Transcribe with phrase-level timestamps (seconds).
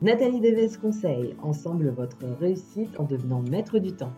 [0.00, 4.12] Nathalie Deves conseille, ensemble votre réussite en devenant maître du temps.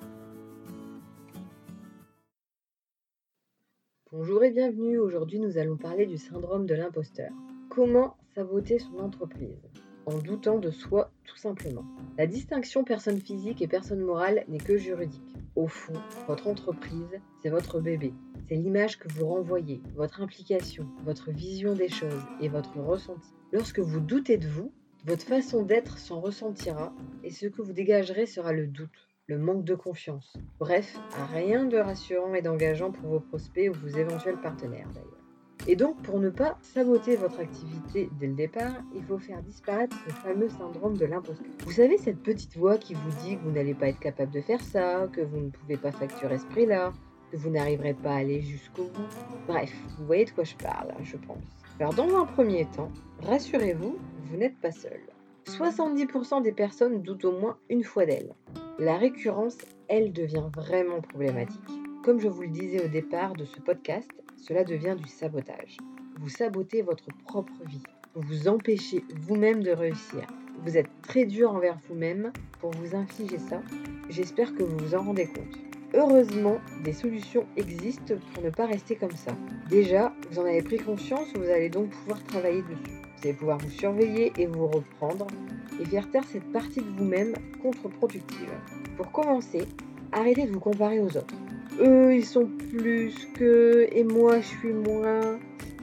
[4.13, 7.31] Bonjour et bienvenue, aujourd'hui nous allons parler du syndrome de l'imposteur.
[7.71, 9.57] Comment saboter son entreprise?
[10.05, 11.87] En doutant de soi tout simplement.
[12.19, 15.35] La distinction personne physique et personne morale n'est que juridique.
[15.57, 15.95] Au fond,
[16.29, 18.13] votre entreprise, c'est votre bébé.
[18.51, 23.31] C'est l'image que vous renvoyez, votre implication, votre vision des choses et votre ressenti.
[23.51, 24.73] Lorsque vous doutez de vous,
[25.05, 26.93] votre façon d'être s'en ressentira
[27.25, 30.37] et ce que vous dégagerez sera le doute, le manque de confiance.
[30.59, 30.99] Bref,
[31.33, 35.21] rien de rassurant et d'engageant pour vos prospects ou vos éventuels partenaires d'ailleurs.
[35.67, 39.97] Et donc, pour ne pas saboter votre activité dès le départ, il faut faire disparaître
[40.07, 41.47] ce fameux syndrome de l'imposteur.
[41.65, 44.41] Vous savez, cette petite voix qui vous dit que vous n'allez pas être capable de
[44.41, 46.93] faire ça, que vous ne pouvez pas facturer ce prix-là,
[47.31, 49.07] que vous n'arriverez pas à aller jusqu'au bout.
[49.47, 51.60] Bref, vous voyez de quoi je parle, je pense.
[51.81, 55.01] Alors, dans un premier temps, rassurez-vous, vous n'êtes pas seul.
[55.47, 58.35] 70% des personnes doutent au moins une fois d'elle.
[58.79, 59.57] La récurrence,
[59.89, 61.59] elle, devient vraiment problématique.
[62.05, 65.79] Comme je vous le disais au départ de ce podcast, cela devient du sabotage.
[66.19, 67.83] Vous sabotez votre propre vie.
[68.15, 70.27] Vous vous empêchez vous-même de réussir.
[70.67, 73.63] Vous êtes très dur envers vous-même pour vous infliger ça.
[74.11, 75.70] J'espère que vous vous en rendez compte.
[76.01, 79.33] Heureusement, des solutions existent pour ne pas rester comme ça.
[79.69, 83.03] Déjà, vous en avez pris conscience, vous allez donc pouvoir travailler dessus.
[83.17, 85.27] Vous allez pouvoir vous surveiller et vous reprendre
[85.79, 88.49] et faire taire cette partie de vous-même contre-productive.
[88.97, 89.69] Pour commencer,
[90.13, 91.35] arrêtez de vous comparer aux autres.
[91.83, 95.39] Eux, ils sont plus que et moi, je suis moins.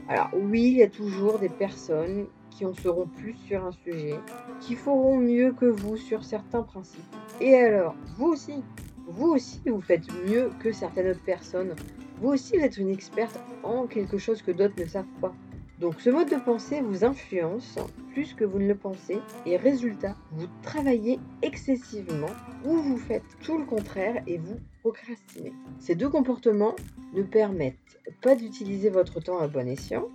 [0.08, 4.16] Alors oui, il y a toujours des personnes qui en sauront plus sur un sujet,
[4.62, 7.04] qui feront mieux que vous sur certains principes.
[7.40, 8.64] Et alors, vous aussi,
[9.08, 11.74] vous aussi, vous faites mieux que certaines autres personnes.
[12.20, 15.34] Vous aussi, vous êtes une experte en quelque chose que d'autres ne savent pas.
[15.80, 17.78] Donc ce mode de pensée vous influence
[18.12, 22.30] plus que vous ne le pensez et résultat, vous travaillez excessivement
[22.64, 25.52] ou vous faites tout le contraire et vous procrastinez.
[25.78, 26.74] Ces deux comportements
[27.14, 30.08] ne permettent pas d'utiliser votre temps à bon escient,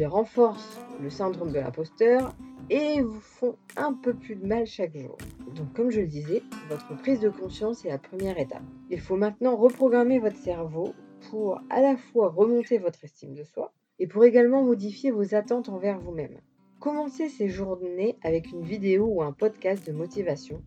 [0.00, 2.34] ils renforcent le syndrome de l'imposteur
[2.70, 5.18] et vous font un peu plus de mal chaque jour.
[5.54, 8.62] Donc comme je le disais, votre prise de conscience est la première étape.
[8.88, 10.94] Il faut maintenant reprogrammer votre cerveau
[11.28, 15.68] pour à la fois remonter votre estime de soi, et pour également modifier vos attentes
[15.68, 16.40] envers vous-même.
[16.78, 20.62] Commencez ces journées avec une vidéo ou un podcast de motivation.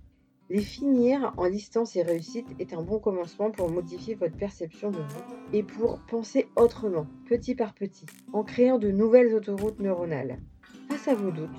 [0.49, 4.97] Les finir en listant ces réussites est un bon commencement pour modifier votre perception de
[4.97, 5.23] vous
[5.53, 10.39] et pour penser autrement, petit par petit, en créant de nouvelles autoroutes neuronales.
[10.89, 11.49] Face à vos doutes,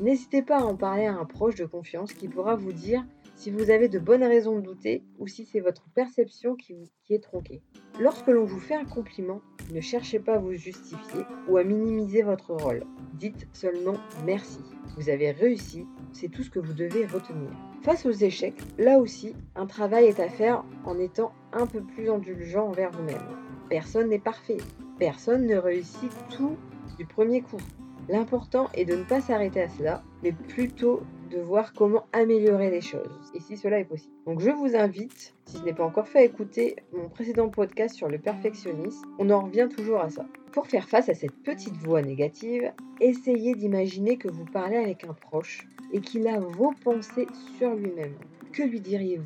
[0.00, 3.50] n'hésitez pas à en parler à un proche de confiance qui pourra vous dire si
[3.50, 7.22] vous avez de bonnes raisons de douter ou si c'est votre perception qui, qui est
[7.22, 7.62] tronquée.
[7.98, 9.40] Lorsque l'on vous fait un compliment,
[9.72, 12.84] ne cherchez pas à vous justifier ou à minimiser votre rôle.
[13.14, 14.60] Dites seulement merci.
[14.96, 17.50] Vous avez réussi, c'est tout ce que vous devez retenir.
[17.84, 22.08] Face aux échecs, là aussi, un travail est à faire en étant un peu plus
[22.08, 23.20] indulgent envers vous-même.
[23.68, 24.56] Personne n'est parfait.
[24.98, 26.56] Personne ne réussit tout
[26.96, 27.60] du premier coup.
[28.08, 31.02] L'important est de ne pas s'arrêter à cela, mais plutôt
[31.34, 34.12] de voir comment améliorer les choses, et si cela est possible.
[34.26, 37.94] Donc je vous invite, si ce n'est pas encore fait, à écouter mon précédent podcast
[37.94, 39.06] sur le perfectionnisme.
[39.18, 40.26] On en revient toujours à ça.
[40.52, 45.14] Pour faire face à cette petite voix négative, essayez d'imaginer que vous parlez avec un
[45.14, 47.26] proche et qu'il a vos pensées
[47.58, 48.14] sur lui-même.
[48.52, 49.24] Que lui diriez-vous?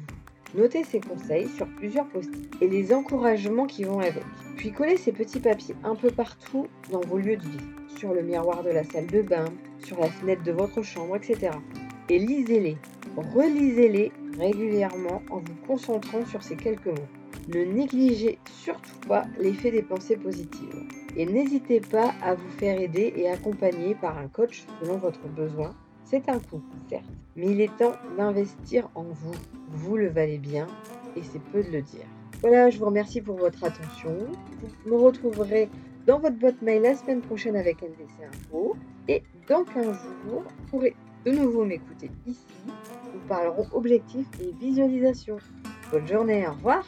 [0.54, 2.30] Notez ses conseils sur plusieurs post
[2.62, 4.24] et les encouragements qui vont avec.
[4.56, 8.22] Puis collez ces petits papiers un peu partout dans vos lieux de vie, sur le
[8.22, 9.44] miroir de la salle de bain,
[9.84, 11.50] sur la fenêtre de votre chambre, etc
[12.08, 12.76] et lisez-les.
[13.34, 17.08] Relisez-les régulièrement en vous concentrant sur ces quelques mots.
[17.48, 20.84] Ne négligez surtout pas l'effet des pensées positives.
[21.16, 25.74] Et n'hésitez pas à vous faire aider et accompagner par un coach selon votre besoin.
[26.04, 27.04] C'est un coût, certes,
[27.36, 29.34] mais il est temps d'investir en vous.
[29.70, 30.66] Vous le valez bien
[31.16, 32.06] et c'est peu de le dire.
[32.40, 34.14] Voilà, je vous remercie pour votre attention.
[34.84, 35.68] Vous me retrouverez
[36.06, 38.76] dans votre boîte mail la semaine prochaine avec NVC Info.
[39.08, 40.94] Et dans 15 jours, vous pourrez
[41.28, 42.38] de nouveau m'écouter ici.
[43.12, 45.38] Nous parlerons objectifs et visualisation.
[45.90, 46.84] Bonne journée, au revoir